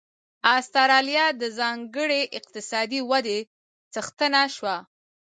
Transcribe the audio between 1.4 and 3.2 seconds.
د ځانګړې اقتصادي